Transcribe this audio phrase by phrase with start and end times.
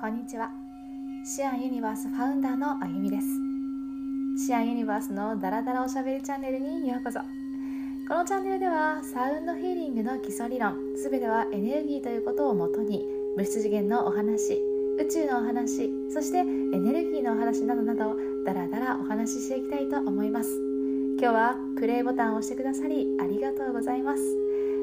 [0.00, 0.50] こんにちは。
[1.24, 3.26] シアンユニバースファウンダーのあゆみです。
[4.44, 7.20] シアンユニバースのダラダラおしゃべりチャンネルにようこそ。
[8.08, 13.02] このチャンネルではサウンドヒーリングの基礎理論すべてはエネルギーということをもとに
[13.36, 14.60] 物質次元のお話
[14.98, 20.50] 宇宙のお話そしてエネルギーのお話などなどダラダラお話ししていきたいと思います。
[21.20, 24.22] 今日はプレイボタンを押してくださりありがとうございます。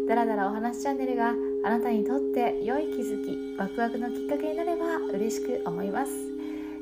[0.07, 6.11] ダラダラお話チャンネルがあなたにとって良い気づきワクワクのきっかけになれば嬉しく思います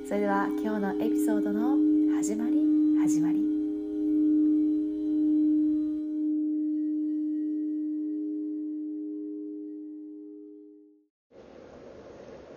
[0.08, 1.76] それでは今日のエピソードの
[2.16, 2.56] 始まり
[3.02, 3.40] 始まり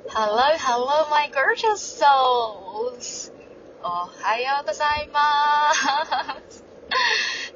[0.08, 3.32] Hello, hello, my gorgeous souls!
[3.82, 5.72] おはようございま
[6.50, 6.51] す。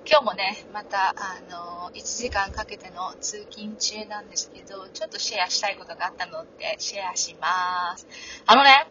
[0.09, 8.07] 今日もね、また、あの、1時間かけての通勤中なんですけど、ちょっとシェアしたいことがあったので、シェアします。
[8.47, 8.87] あのね、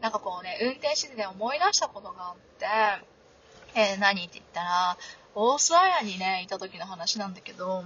[0.00, 2.66] なんかこうね、運転しててね、思い出したことがあって、
[3.74, 4.96] えー何って言ったら、
[5.34, 7.82] オーストラリアにね、いた時の話なんだけど、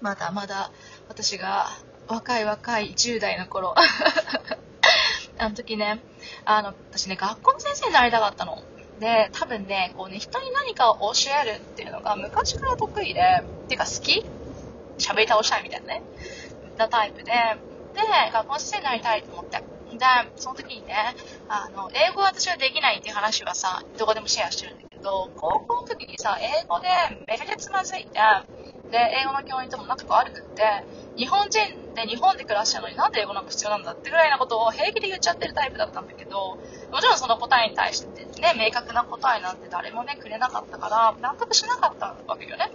[0.00, 0.70] まだまだ
[1.10, 1.66] 私が
[2.08, 3.74] 若い若い10代の頃、
[5.36, 6.00] あの時ね、
[6.46, 8.62] あの、私ね、学校の先生になりたかったの。
[9.04, 14.24] で、多分ね、こうね、人に何かを教えるっていうのが昔から得意で、っていうか好き？
[14.98, 16.04] 喋り倒したいみたいなね、
[16.76, 17.32] なタイプで、
[17.94, 18.00] で、
[18.32, 19.58] 学校の先生になりたいと思って。
[19.98, 20.94] で、その時にね、
[21.48, 24.93] あの、英語は私はできないっていう話はさ、どこでもシェアしてるんだけど。
[25.04, 26.88] と、高校の時にさ、英語で
[27.28, 28.16] めちゃくちゃつまずいて、
[28.88, 30.64] で、英語の教員とも仲が悪くって、
[31.20, 31.60] 日本人
[31.94, 36.56] で日本で暮らしてるのになんで英語なんか必要なんだってぐらいなことを平気で言っちゃってるタイプだったんだけど、
[36.90, 38.08] もちろんその答えに対して
[38.40, 42.70] ね、明確な答えなんて誰もね、くれなかったから、納得しなかったわけよね。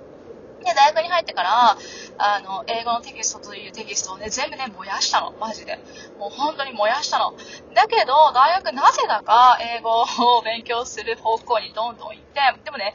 [0.60, 1.78] で、大学に入ってから、
[2.18, 5.32] あの、英語のテキストというテキストをね、全部ね、燃やしたの。
[5.40, 5.80] マジで。
[6.18, 7.34] もう本当に燃やしたの。
[7.74, 12.94] だけど、大学なぜだか英語を勉強する方向にどんどん行って、でもね、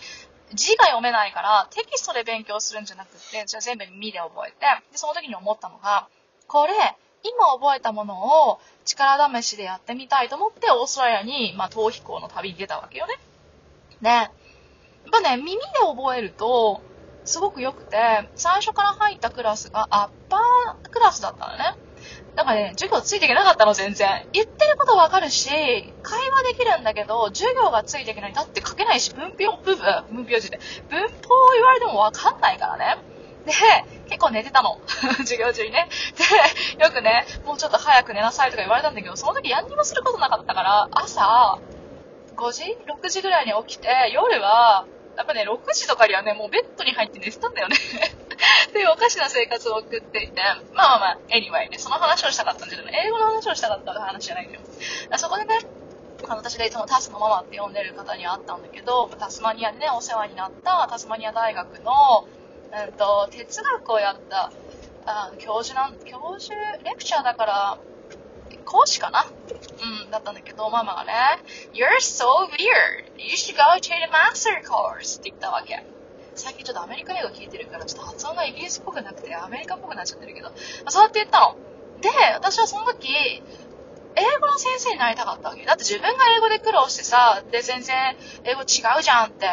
[0.53, 4.59] 字が読めないから、テキストで勉強するんじゃなくて、じゃあ全部耳で覚えて、
[4.93, 6.09] で、その時に思ったのが、
[6.47, 6.73] これ、
[7.23, 13.15] 今覚えたものを力試しでやってみたいと思って、オーストラリアに、まあ、逃避行の旅に出たわけよね。
[14.03, 14.31] で、やっ
[15.11, 16.83] ぱね、耳で覚えると、
[17.25, 17.97] すごく良くて、
[18.35, 21.77] 最初から入ったクラスがアッパークラスだったのね。
[22.37, 24.27] だからね、授業ついていけなかったの、全然。
[24.33, 28.33] 言ってることわかるし、会話できるんだけど、授業がついていけない。
[28.33, 30.59] だって書けないし、文法、文法、文法字で。
[30.91, 32.99] 文法を言われてもわかんないからね。
[33.47, 33.53] で、
[34.07, 34.81] 結構寝てたの。
[35.19, 35.89] 授業中にね。
[36.79, 41.61] で、よくね、もうちょっと早く寝なさいとか言われたんだけど、その時何にもすることなかったから、朝、
[42.37, 47.77] 5時 ?6 時ぐらいに起きて、夜は、やっぱね、6時とかにはね、もうベッドに入って寝てたんだよね。
[48.69, 50.43] っていうおかしな生活を送っていて、
[50.75, 54.61] まあまあまあ、anyway ね、その話をしたかったんだけど、英語の話をしたかった話じゃないんだよ。
[55.17, 55.61] そこでね、
[56.29, 62.27] 私がいつもタスのママって呼んでる方に会ったんだけど、タスマニアでね、お世話になったタスマニア大学の、
[62.87, 64.53] うんと、哲学をやった、
[65.07, 67.79] あ教授なん、教授、レクチャーだから、
[68.65, 69.25] 講師かな？
[69.25, 71.13] うん、だったんだけど、ママがね、
[71.73, 73.13] You're so weird!
[73.19, 75.21] You should go to the master course!
[75.21, 75.85] って言ったわけ。
[76.35, 80.51] 最近ちょっとアメリカ英語聞いてるから、ちょっと発音がイギリスっぽくなくて、アメリカっぽくなっちゃってるけど、
[80.89, 81.57] そうやって言ったの。
[82.01, 83.09] で、私はその時、
[84.17, 85.65] 英語の先生になりたかったわけ。
[85.65, 89.47] だって自分が英語で苦労してさ、で、全然英語違うじゃんって、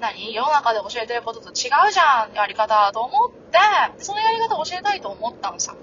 [0.00, 0.34] 何？
[0.34, 3.58] 世の中で教えてることと違うじゃん、やり方と思って、
[3.98, 5.76] そのやり方を教えたいと思ったのさ。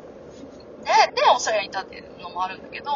[0.84, 2.92] で、で、オーストラリアにいたっていうのもあるんだけど、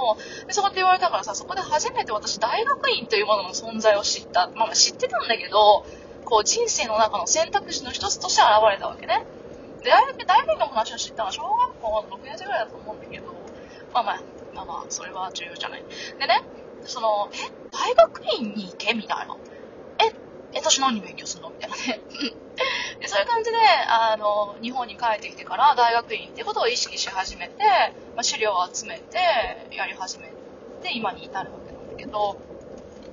[0.47, 4.47] で、そこって言われたからさ、そこで初めて私、大学院というものの存在を知った。
[4.55, 5.85] まあまあ知ってたんだけど、
[6.25, 9.23] こう、人生の中の選択肢の一つとして現れたわけね。
[9.83, 13.25] で、大学、大学院の話を知ったのは小学校の6年生ぐらいだと思うんだけど、
[13.93, 14.21] まあまあ、
[14.53, 15.83] まあまあ、それは重要じゃない。
[16.19, 16.41] でね、
[16.85, 17.37] その、え、
[17.71, 18.93] 大学院に行け？
[18.93, 19.35] みたいな。
[20.55, 21.49] え、私何勉強するの？
[21.49, 21.99] みたいなね。
[22.99, 23.57] でそういう感じで、
[23.89, 27.53] あの、日本に帰ってきてから大学院ってことを意識し始めて、
[28.15, 29.17] まあ、資料を集めて、
[29.71, 30.29] やり始め
[30.81, 32.37] て、今に至るわけなんだけど、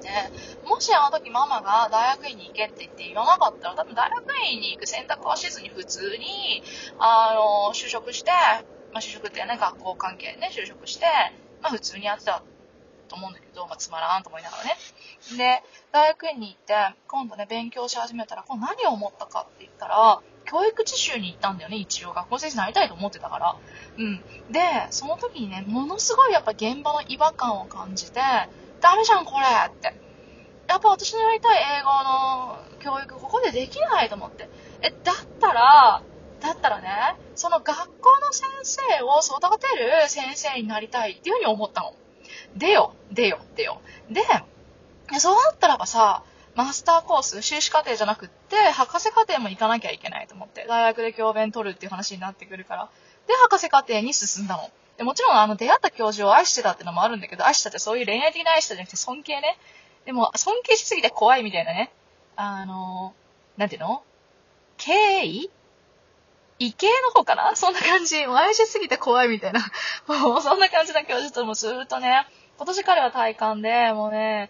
[0.05, 0.31] ね、
[0.65, 6.63] もしあの時ママが大学院に行けって言って言わなかったら、多分大学院に行く選択はしずに普通に、
[6.99, 8.31] あの、就職して、
[8.93, 11.07] まあ、就職ってね、学校関係ね、就職して、
[11.61, 12.43] まあ、普通にやってた
[13.13, 14.77] と思うんだけど、まあ、つまらんと思いながらね。
[15.37, 15.63] で、
[15.93, 16.75] 大学院に行って、
[17.07, 22.13] 今度ね、勉強し始めたら、こう何を思ったかって言ったら、教育実習に行ったんだよね、一応。
[22.15, 23.57] 学校先生になりたいと思ってたから。
[23.99, 24.17] うん。
[24.51, 24.61] で、
[24.91, 28.21] その時にね、ものすごいやっぱ現場の違和感を感じて、
[28.81, 29.95] ダメじゃん、これって。
[30.69, 34.49] やっぱ私のやりたい英語の教育、ここでできないと思って。
[34.81, 36.03] え、だったら、
[36.41, 36.89] だったらね、
[37.37, 41.95] その学校の先生を育てる先生になりたいっていうふうに思ったの。
[42.57, 43.81] でよ、でよ、でよ。
[44.11, 44.23] で、
[45.19, 46.23] そうなったらばさ、
[46.55, 52.91] マスターコース、修士課程じゃなくって、博士課程も行かなきゃいけないと思って、大学で教鞭取るっていう話になってくるから。
[53.27, 54.71] で、博士課程に進んだの。
[54.99, 59.59] でもちろん、あの、出会った教授を愛してたってのもあるんだけど、愛したってそういう恋愛的な愛したじゃなくて尊敬ね。
[60.05, 61.91] でも、尊敬しすぎて怖いみたいなね。
[62.37, 63.15] あの、
[63.57, 64.03] なんていうの？
[64.77, 65.51] 敬意？
[66.59, 67.57] 異形の方かな？
[67.57, 68.27] そんな感じ。
[68.27, 69.61] もう愛しすぎて怖いみたいな。
[70.07, 72.27] もうそんな感じな教授ともずっとね、
[72.63, 74.49] 今年彼は体感で、もうね、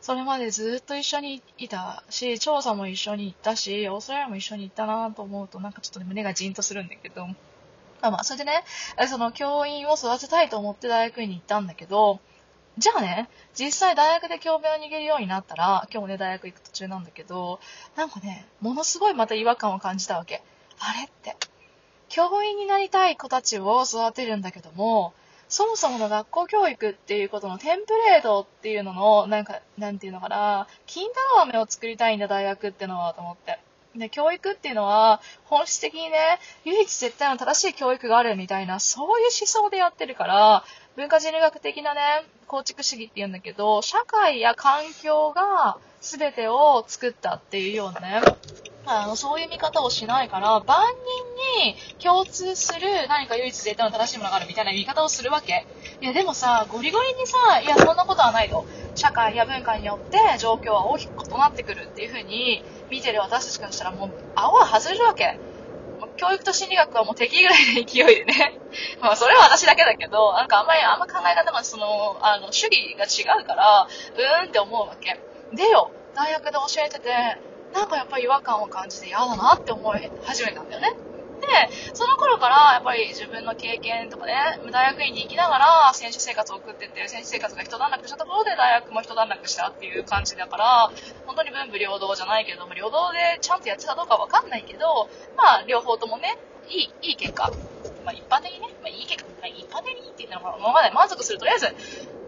[0.00, 7.26] それまでずっと一緒にいたし、調査も一緒に行ったし、オーストラリアも一緒に行ったなと思うと、なんかちょっと、ね、胸がじんとするんだけど、
[8.02, 8.62] あまあ、それでね、
[9.08, 12.20] その教員を育てたいと思って大学院に行ったんだけど、
[12.78, 17.58] じゃあね、実際大学で教鞭を握るようになったら、今日もね、大学行く途中なんだけど、
[17.96, 20.40] なんかね、ものすごいまた違和感を感じたわけ。
[20.78, 21.36] あれって、
[22.08, 25.14] 教員になりたい子たちを育てるんだけども、
[25.48, 33.58] そもそもの学校教育っていうことのテンプレートっていうのの、なんか、なんていうのかな、金太郎飴を作りたいんだ、大学ってのは、と思って。
[33.96, 40.64] で、教育っていうのは、本質的にね、唯一絶対の正しい教育があるみたいな、そういう思想でやってるから、
[40.96, 42.00] 文化人類学的なね、
[42.46, 48.20] 構築主義って言うんだけど、社会や環境が全てを作ったっていうようなね、
[48.86, 50.84] あの、そういう見方をしないから、万
[51.58, 55.66] 人に共通する何か唯一絶対の正しいものがあるみたいな見方をするわけ。
[56.00, 58.64] いや、でもさ、ゴリゴリにさ、いや、そんなことはないと。
[58.94, 65.38] 社会や文化によって状況は大きく異なってくるっていう風に見てる私たちからしたらもう、青は外れるわけ。
[66.16, 68.60] 教育と心理学はもう敵ぐらいの勢いでね。
[69.00, 75.18] まあ、それは私だけだけど、なんかあんまり、あんま考え方がその、あの、主義が違うから、うーんって思うわけ。
[75.52, 77.10] でよ、大学で教えてて、
[77.74, 80.94] なんかやっぱり違和感を感じて嫌だなって思い始めたんだよね。
[81.40, 81.46] で、
[81.92, 84.34] その頃からやっぱり自分の経験とかね、
[84.70, 90.90] 大学院に行きながら選手生活を送ってて、選手生活が一段落したところで大学も一段落したっていう感じだから、
[91.26, 96.38] 本当に文武両道じゃないけども、両道でちゃんとやってたどうかわかんないけど、まあ両方ともね、
[96.68, 97.50] いい、いい結果。
[98.04, 101.74] まあ一般的にね、まあいい結果、まあ一般的にって言ったのかな、まあ満足するとりあえず、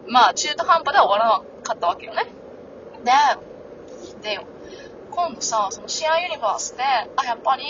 [0.08, 2.26] まあ中途半端では終わらなかったわけよね。
[3.04, 3.12] で、
[4.28, 4.44] でよ。
[5.16, 7.64] 今度さ、そのシェアユニバースで、あ、やっぱり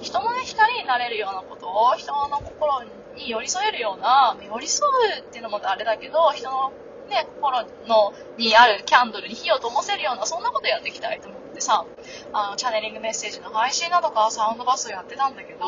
[0.00, 2.84] 人のね、光になれるようなことを、人の心
[3.16, 4.88] に寄り添えるような、寄り添
[5.18, 6.72] うっていうのもあれだけど、人の
[7.08, 11.84] ね、心のにあるキャンドルに火を灯せるような、そんなことやっていきたいと思ってさ、
[12.32, 15.66] あの、チャネリングメッセージの配信だとか、サウンドバスをやってたんだけど、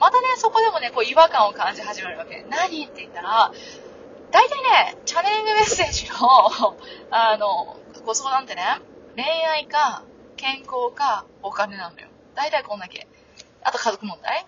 [0.00, 2.44] またね、そこでもね、こう違和感を感じ始めるわけ。
[2.48, 3.52] 何って言ったら、
[4.30, 6.16] 大体ね、チャネリングメッセージの、
[7.10, 8.62] あの、ご相談ってね、
[9.14, 10.02] 恋愛か、
[10.44, 12.06] 健康かお金なのよ。
[12.34, 13.08] 大体こんだけ。
[13.62, 14.44] あと家族問題？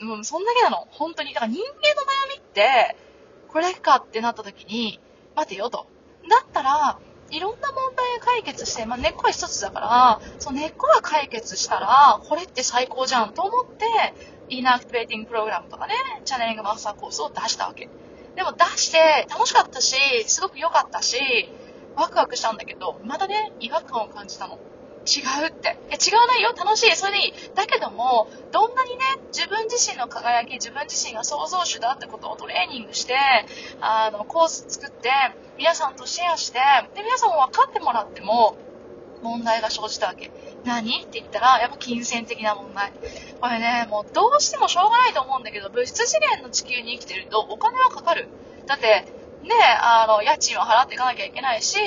[0.00, 0.08] うん。
[0.08, 0.86] もうそんだけなの。
[0.92, 1.34] 本当に。
[1.34, 2.96] だから人間の悩みって、
[3.48, 5.00] これかってなった時に、
[5.34, 5.88] 待てよと。
[6.30, 7.00] だったら、
[7.30, 13.86] いろんな問題が解決して、まあ、根っこは一つだから、その根っこが解決したら、これって最高じゃんと思って、
[14.50, 15.94] インアクティベーティングプログラムとかね、
[16.24, 17.88] チャネリングマスターコースを出したわけ。
[18.36, 19.96] でも出して楽しかったし、
[20.28, 21.18] すごく良かったし、
[21.96, 24.60] ワクワクしたんだけど、またね、違和感を感じたの。
[25.04, 25.76] 違うって。
[25.90, 26.54] え、違わないよ？
[26.56, 26.96] 楽しい。
[26.96, 27.34] それでいい。
[27.54, 33.16] だけども、どんなにね、自分自身の輝き、自分自身が創造主だってことをトレーニングして、
[33.80, 35.10] あの、コース作って、
[35.58, 36.58] 皆さんとシェアして、
[36.94, 38.56] で、皆さんも分かってもらっても、
[39.22, 40.30] 問題が生じたわけ。
[40.64, 41.02] 何？
[41.02, 42.92] って言ったら、やっぱ金銭的な問題。
[43.40, 48.28] これね、もうどうしてもしょうがないと思うんだけど、物質次元の地球に生きてるとお金はかかる。
[48.66, 49.06] だって、
[49.42, 51.78] ね、あの、家賃を払っていかなきゃいけないし、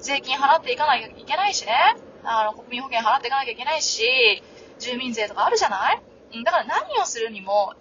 [0.00, 1.96] 税金払っていかなきゃいけないしね。
[2.26, 4.42] あの、国民保険払っていかなきゃいけないし、
[4.78, 6.44] 住民税とかあるじゃない？
[6.44, 7.74] だから何をするにも、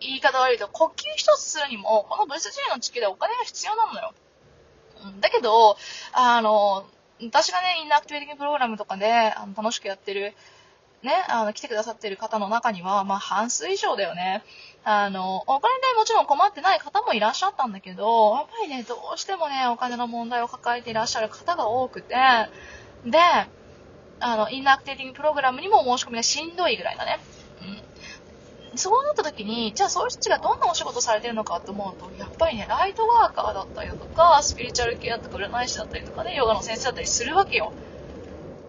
[0.00, 4.12] 言い方悪いと、呼吸一つするにも、この物質の地球でお金が必要なのよ。
[5.20, 5.76] だけど、
[6.12, 6.84] あの、
[7.22, 10.34] 私がね、インナーアクティビティプログラムとかで、あの、楽しくやってる、
[11.02, 14.42] ね、あの、来てくださってる方の中には、まあ、半数以上だよね。
[14.84, 22.14] あの、お金でもちろん困ってない方もいらっしゃったんだけど、やっぱりね、どうしてもね、お金の問題を抱えていらっしゃる方が多くて、
[23.04, 23.18] で、
[24.20, 27.18] あの、インナークティティングプログラムにも申し込みがしんどいぐらいだね。
[28.70, 28.78] うん。
[28.78, 37.72] そうなった時に、じゃあそういう人たちがどんなお仕事されてるのかと思うと、やっぱりね、ライトワーカーだったりだとか、スピリチュアル系だとか、占い師だったりとかね、ヨガの先生だったりするわけよ。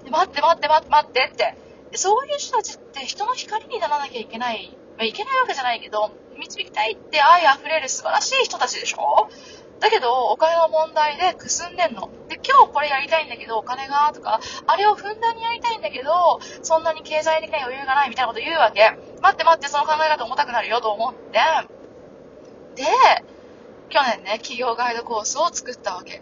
[0.10, 1.56] 待って待って待って待ってって。
[1.98, 4.76] そういう人たちって人の光にならなきゃいけない。
[4.98, 9.30] まあ、いけないわけじゃないけど、導きたいって愛溢れる素晴らしい人たちでしょ？
[9.82, 12.10] だけど、お金の問題でくすんでんの。
[12.30, 18.92] で、今日これやりたいんだけど、お金が、とか、あれをふんだんにやりたいんだけど、そんなに経済的な余裕がないみたいなこと言うわけ。
[19.22, 21.40] 待って待って、その考え方重たくなるよと思って。
[22.76, 22.86] で、
[23.90, 26.22] 去年ね、企業ガイドコースを作ったわけ。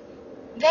[0.58, 0.68] で、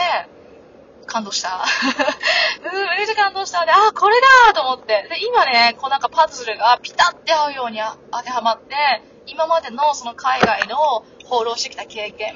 [1.07, 1.62] 感動した。
[2.64, 3.66] うん、めっちゃ感動した。
[3.66, 4.16] で、あ、これ
[4.47, 5.07] だと思って。
[5.11, 7.80] で、今ね、こうなんかパズルがピタって合うように
[8.12, 8.75] 当てはまって、
[9.26, 12.35] 今までのその海外の放浪してきた経験、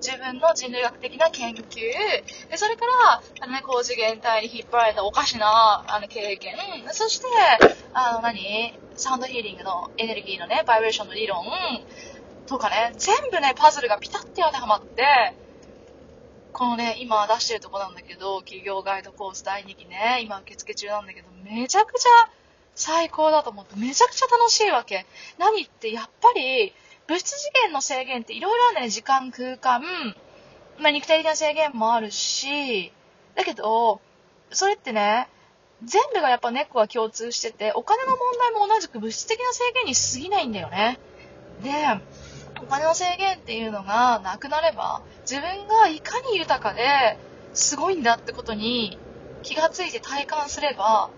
[0.00, 1.80] 自分の人類学的な研究、
[2.50, 6.56] でそれから、あのね、高次元体に引っ張られたおかしなあの経験、
[6.90, 7.26] そして、
[7.92, 11.44] あの何、サウンドヒーリングのエネルギーのね、バイブレーションの理論
[12.46, 15.34] とかね、全部ね、パズルがピタって当てはまって、
[16.52, 22.30] このね、今出してるとこなんだけど、企業ガイドコース第2期ね、今受付中なんだけど、めちゃくちゃ
[22.74, 25.06] 最高だと思って、めちゃくちゃ楽しいわけ。
[25.38, 26.72] 何って、やっぱり、
[27.10, 28.88] 物質次元の制限っていろいろあるね。
[28.88, 29.82] 時間、空間、
[30.78, 32.92] まあ、肉体的な制限もあるし、
[33.34, 34.00] だけど、
[34.52, 35.26] それってね、
[35.82, 41.00] 全部がやっぱ猫は共通してて、お金の問題も同じく物質的な制限に過ぎないんだよね。
[41.64, 41.70] で、
[42.62, 47.18] お金の制限っていうのがなくなれば、自分がいかに豊かで
[47.54, 49.00] すごいんだってことに
[49.42, 51.10] 気がついて体感すれば、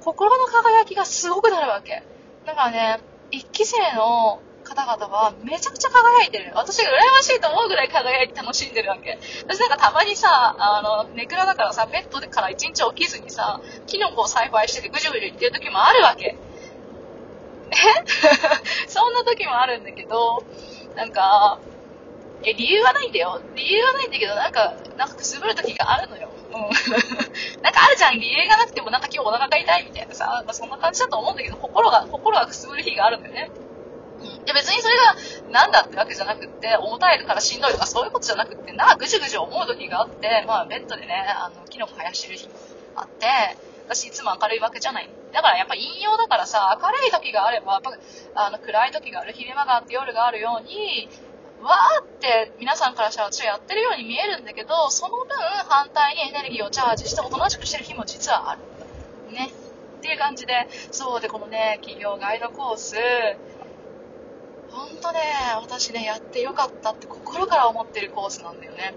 [0.00, 2.02] 心の輝きがすごくなるわけ。
[2.46, 3.00] だからね、
[3.30, 6.52] 一期生の方々はめちゃくちゃ輝いてる。
[6.54, 9.18] 私が羨ましいと思うぐらい輝いて楽しんでるわけ。
[9.46, 16.36] 私なんかたまにさ、あの、ネクラだからさ、ベッドから一日起きずにさ、キノコを栽培しててぐじゅぐじゅ言ってる時もあるわけ。
[17.70, 17.76] え？
[18.88, 20.42] そんな時もあるんだけど、
[20.96, 21.58] なんか、
[22.42, 23.40] いや、理由はないんだよ。
[23.54, 26.28] 理由はないんだけど、なんか、なんかくすぶる時があるのよ。
[26.52, 26.60] うん。
[27.62, 33.50] なんかあるじゃん、理由がなくてもなんか今日お腹が痛いみたいなさ、まあ、そんな感じだと思うんだけど、心が、心がくすぶる日があるんだよね。
[34.22, 35.16] いや別にそれが
[35.50, 42.48] なんだってわけじゃなくって、重たいからしんどいとかそういうことじゃなくって、なんかぐじゅぐじゅ思う時があって、まあベッドでね、あの、キノコ生やしてる日
[42.94, 43.26] あって、
[43.88, 45.08] 私いつも明るいわけじゃない。
[45.32, 47.80] だからやっぱ引用だからさ、明るい時があれば、
[48.34, 51.08] あの暗い時がある、昼間があって夜があるように、
[51.62, 55.28] わーって皆さんからしたら私はやってるように見えるんだけど、その分
[55.68, 59.32] 反対にエネルギーをチャージしておとなしくしてる日も実はある。
[59.32, 59.50] ね。
[59.98, 62.96] っていう感じで、そうで、このね、企業ガイドコース、
[64.76, 65.20] ほんとね、
[65.62, 68.94] 私ね、やってよかったって心から思ってるコースなんだよね。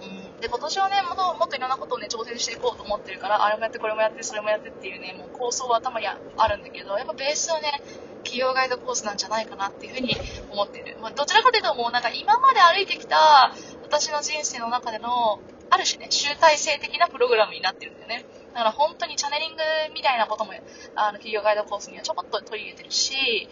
[0.00, 0.40] うん。
[0.40, 7.82] で、今年はね、もっともっといろんなことをね、挑戦していこうと思ってるから、あれもやって、これもやって、それもやってっていうね、もう構想は頭にあるんだけど、やっぱベースはね、
[8.24, 10.16] 企業ガイドコースなんじゃないかなっていうふうに
[10.50, 10.96] 思ってる。
[11.02, 15.38] まあ、どちらかというともうなんか今まで歩いてきた私の人生の中での
[15.70, 18.24] ある種ね、集大成的なプログラムになってるんだよね。
[18.54, 20.52] だから本当にチャネリングみたいなことも、
[20.94, 23.48] あの、企業ガイドコースにはちょこっと取り入れてるし、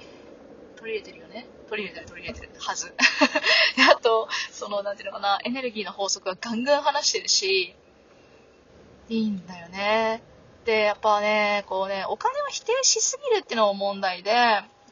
[0.82, 1.46] 取り入れてるよね。
[1.68, 2.92] 取り入れてる、取り入れてるはず。
[3.88, 7.76] あと、その、なんていうのかな、エネルギーの法則はガンガン話してるし、
[9.08, 10.24] いいんだよね。
[10.64, 14.32] で、やっぱね、こうね、お金を否定しすぎるっていうのも問題で、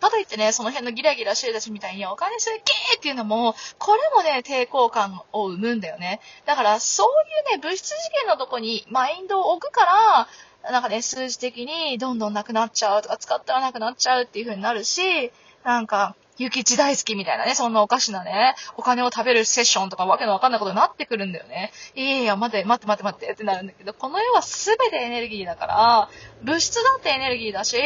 [0.00, 6.20] かといってね、その辺のギラギラしてるたちみたいにお金すげーっていうのも、これもね、抵抗感を生むんだよね。
[6.46, 7.06] だから、そう
[7.50, 10.28] いうね、物質事件のとこにマインドを置くから、
[10.70, 15.32] なんかね、数字的にどんどんなくなっちゃうとか、使ったらなくなっちゃうっていう風になるし、
[15.64, 21.70] なんか、ゆきち大好きみたいなね、そんなおかしなね、お金を食べるセッションとかわけのわかんないことになってくるんだよね。
[21.94, 26.08] いやいや、待て、待って待って待ってってなるんだけど、この世は全てエネルギーだから、
[26.42, 27.76] 物質だってエネルギーだし、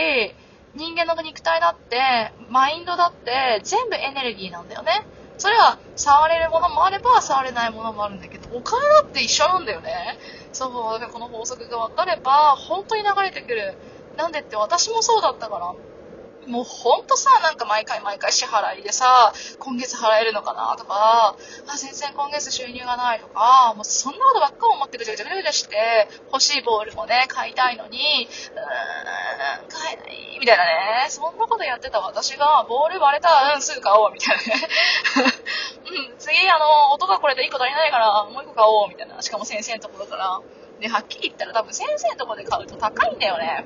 [0.76, 5.04] 人間の肉体だって、マインドだって、全部エネルギーなんだよね。
[5.36, 10.16] それは、触れるものもあれば、触れないものもあるんだけど、お金だって一緒なんだよね。
[10.52, 13.74] そう、だからこの法則が分かれば、本当に流れてくる。
[14.16, 15.74] なんでって私もそうだったから。
[16.46, 21.36] もうほんとさ、なんか毎回毎回支払いでさ、今月払えるのかなとか、
[21.66, 31.06] あ、全然今月収入がないとか、もうそんなことばっか思ってぐちゃぐちゃぐちゃぐちゃして、欲しいボールもね、買いたいのに、うーん、買えない、みたいなね。
[31.08, 34.68] そんなことやってた私が、ボール割れた、うん、すぐ買おう、みたいなね。
[35.86, 39.20] うん、次、あの、音がこれで1個足りないから、もう1個買おう、みたいな。
[39.22, 40.40] しかも先生のところから。
[40.80, 43.64] で、はっきり言ったら多分先生のとこで買うと高いんだよね。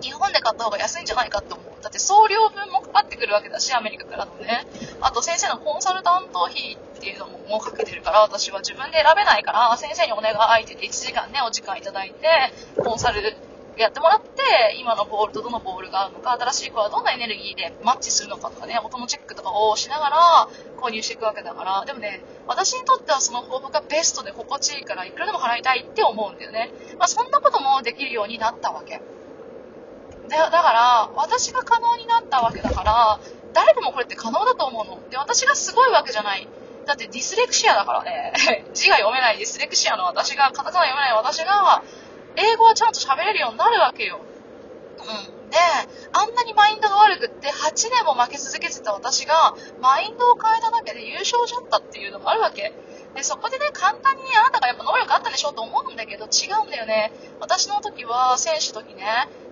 [0.00, 1.82] 日本で買った方が安いんじゃないかって思う。
[1.82, 4.66] だって送料分もかかってくるわけだし、アメリカからのね。
[5.00, 13.22] あと先生のコンサルタント費っていうのももうかけてるから、私は自分で選べないから、先生にお願いって言って1時間ね、お時間いただいて、コンサル
[13.76, 20.48] やってもらって、今のボールとどのボールが合うのか、新しい子はどんなエネルギーでマッチするのかとかね、音のチェックとかをしながら
[20.80, 26.70] 購入していくわけだから、でもね、私にとってはその方法がベストで心地いいから、いくらでも払いたいって思うんだよね。
[26.98, 29.00] まあそんなこともできるようになったわけ。
[30.28, 33.20] でだから、私が可能になったわけだから、
[33.52, 35.10] 誰でもこれって可能だと思うの。
[35.10, 36.46] で、私がすごいわけじゃない。
[36.86, 38.32] だってディスレクシアだからね。
[38.74, 41.82] 字が読めないディスレクシアの私が、カタカナ読めない私が、
[42.36, 44.20] 英語はちゃんと喋れるようになるわけよ。
[44.98, 45.50] うん。
[45.50, 45.56] で、
[46.12, 52.72] あんなにマインドが悪くって8年も負け続けてた私が、マインドを変えただけで優勝しちゃったっていうのもあるわけ。
[53.16, 57.10] で、そこでね、簡単にあなたがやっぱ能力あったでしょうと思うんだけど、違うんだよね。
[57.40, 59.04] 私の時は、選手の時ね、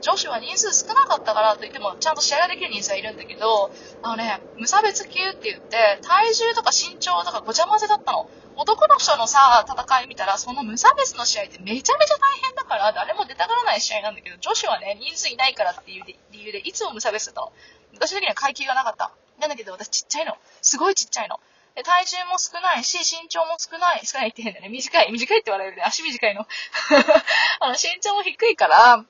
[0.03, 3.71] 女子は人数少なかったからといっても、ちゃんと試合ができる人数はいるんだけど、
[4.03, 8.29] あのね、無差別級って言って、体重とか身長とかごちゃ混ぜだったの。
[8.57, 17.53] 男の人のさ、戦い見たら、その無差別の試合ってめちゃめちゃ大変だから、誰も出たがらない試合なんだけど、女子はね、人数いないからっていう理由で、いつも無差別だったの。
[17.95, 19.11] 私的には階級がなかった。
[19.41, 20.37] なんだけど、私ちっちゃいの。
[20.61, 21.41] すごいちっちゃいの。
[21.75, 24.69] で、体重も少ないし、身長も少ない、少ないって言うんだね。
[24.69, 25.83] 短い、短いって笑われるね。
[25.85, 26.47] 足短いの。
[27.61, 29.05] あの、身長も低いから、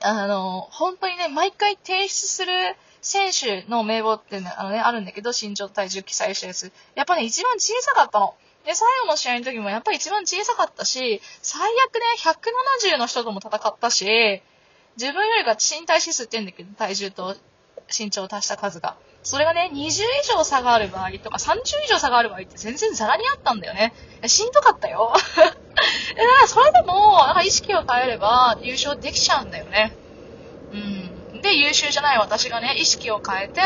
[0.00, 6.72] あの、本当にね、毎回提出する選手の名簿ってね、あのね、あるんだけど、身長体重記載したやつ。
[6.94, 8.34] やっぱね、一番小さかったの。
[8.64, 12.00] で、最後の試合の時もやっぱり一番小さかったし、最悪ね、
[12.86, 14.42] 170の人とも戦ったし、
[14.96, 17.36] 自分よりが身体指数って言うんだけど、体重と
[17.96, 18.96] 身長を足した数が。
[19.28, 23.92] それがね、20以上差がある場合とか、30以上差がある場合って全然ザラにあったんだよね。
[24.26, 25.12] しんどかったよ。
[25.12, 25.52] だか
[26.40, 29.94] らそれでも、なんか意識を変えれば優勝できちゃうんだよね。
[30.72, 31.42] うん。
[31.42, 33.60] で、優秀じゃない私がね、意識を変えて、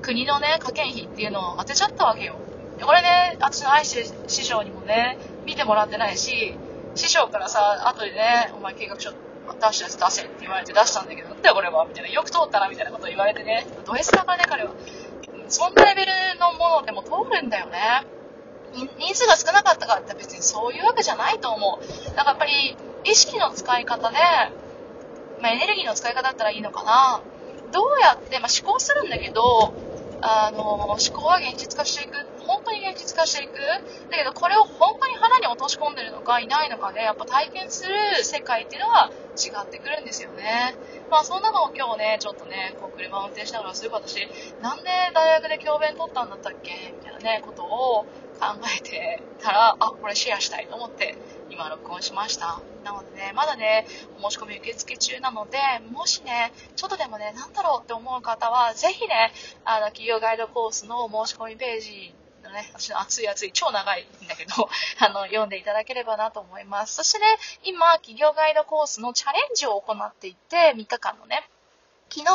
[0.00, 2.36] 国のね、加減費っていうのを当てちゃったわけよ。
[2.80, 6.54] これね、私の愛して師匠にもね、見てもらってないし、
[6.94, 9.12] 師匠からさ、後でね、お前計画書
[9.54, 12.08] 出したやつ出せって言われて出したんだけど、なんだよこれはみたいな。
[12.10, 13.66] よく通ったなみたいなことを言われてね。
[13.86, 14.72] ド S だからね、彼は。
[15.48, 18.04] そんなレベルのものでも通るんだよね。
[18.98, 22.16] 人数が少なかったからって別にそういうわけじゃないと思う。
[22.16, 24.16] だからやっぱり意識の使い方で、
[25.40, 27.20] まあ、エネルギーの使い方だったらいいのかな。
[27.72, 29.72] どうやって、まあ、思考するんだけど、
[30.22, 32.16] あの、思考は現実化していく。
[32.46, 33.54] 本当に現実化していく。
[34.10, 40.74] だけど、これを本当に腹に落とし込んでるのかいないのかで、やっぱ体験する世界っていうのは違ってくるんですよね。
[41.10, 44.26] まあ、そんなのを今日ね、ちょっとね、こう車を運転しながら、すごい私、
[44.62, 46.94] なんで大学で教鞭取ったんだったっけ？
[46.98, 48.06] みたいなね、ことを
[48.40, 51.16] 考えてたら、あ、これシェアしたいと思って、
[51.50, 52.60] 今録音しました。
[52.86, 53.84] なのでね、まだね、
[54.22, 55.58] お申し込み受付中なので、
[55.90, 59.32] もしね、ちょっとでもね、なんだろうって思う方は、ぜひね、
[59.64, 64.70] あの、企業ガイドコースの申し込みページのね、私の熱い熱い、超長いんだけど、
[65.04, 66.94] あの、読んでいただければなと思います。
[66.94, 67.26] そしてね、
[67.64, 71.50] 今、企業ガイドコースのチャレンジを行っていて、3日間のね、
[72.08, 72.30] 昨日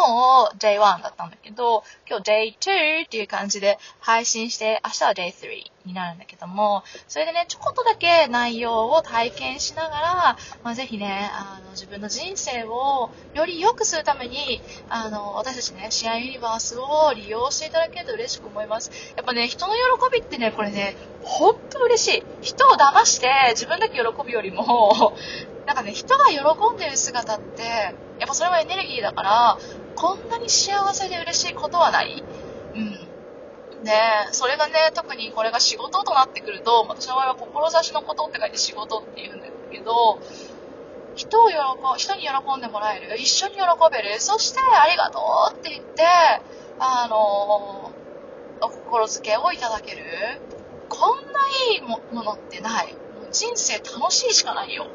[0.57, 18.91] J1 だったんだけど、今日 J2 っていう感じで配信して、明日は J3 になるんだけども、それでね、ちょこっとだけ内容を体験しながら、まあ、ぜひね、あの、自分の人生をより良くするために、あの、私たちね、シアユニバースを利用していただけると嬉しく思います。
[19.15, 19.79] やっぱね、人の喜
[20.13, 22.23] びってね、これね、ほんと嬉しい。
[22.41, 25.15] 人を騙して自分だけ喜ぶよりも、
[25.65, 27.63] なんかね、人が喜んでる姿って、
[28.19, 29.57] やっぱそれはエネルギーだから、
[29.95, 32.23] こんなに幸せで嬉しいことはない
[32.75, 33.00] うん。
[33.83, 40.19] ねそれがね、特にこれが仕事となってくると、私の場合は志のことって書いて仕事って言うんだけど、
[41.15, 41.55] 人を喜
[41.97, 45.19] 人に喜んでもらえる、一緒に喜べる、そしてありがと
[45.53, 46.03] うって言って、
[46.79, 47.91] あの、
[48.61, 50.03] お心づけをいただける。
[50.89, 51.39] こんな
[51.73, 52.95] いいものってない。
[53.31, 54.87] 人生楽しいしかないよ。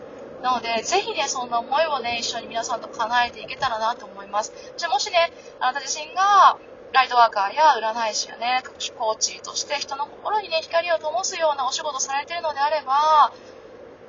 [0.42, 4.52] なので、ぜひね、そんな思いをね、一緒に皆さんと叶えていけたらなと思います。
[4.76, 6.58] じゃあもしね、あなた自身が、
[6.92, 8.62] ライトワーカーや占い師やね、
[8.96, 13.32] コーチとして人の心にね、光を灯すようなお仕事されているのであれば、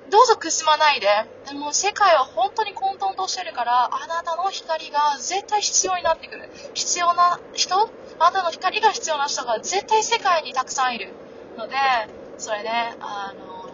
[0.10, 1.08] どうぞくすまないで。
[1.54, 6.50] も世界は本当に混沌としてるから、あなたの光が絶対必要になってくる。
[6.74, 11.14] 必要な人あなたの光が必要な人が絶対世界にたくさんいる。
[11.58, 11.76] ので、
[12.38, 13.70] それね、あの、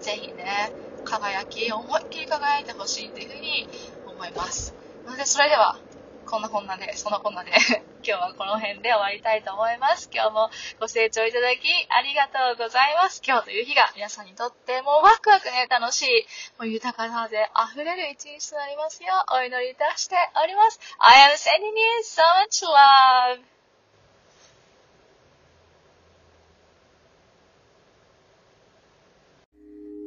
[0.00, 0.72] ぜひね、
[1.04, 3.68] 輝き、思いっきり輝いてほしいというふうに
[4.06, 4.74] 思います。
[5.04, 5.78] なので、それでは、
[6.24, 7.52] こんなこんなで、そんなこんなで
[8.02, 10.10] 今日はこの辺で終わりたいと思います。
[10.12, 13.22] 今日もご清聴いただきありがとうございます。
[13.24, 16.26] 今日という日が皆さんにとってもワクワクね、楽しい、
[16.58, 20.80] もう豊かさで溢れる一日となりますようお祈りいたしております。
[20.98, 23.54] I am sending you so much love!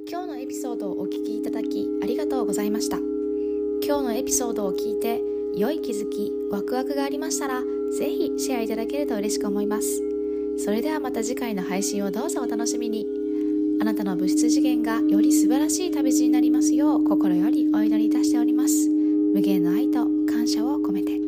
[0.10, 2.96] 今日のエピソードをお聞きいただきありがとうございました
[3.86, 7.62] 今日のエピソードを聞いて良い気づきワクワクがありましたら
[7.98, 10.04] ぜひシェアいただけると嬉しく思います。
[10.64, 13.08] それではまた次回の配信をどうぞお楽しみに。
[13.82, 18.88] あなたの物質次元がより素晴らしい旅路になりますよう心よりお祈りいたしております。
[19.34, 21.27] 無限の愛と感謝を込めて。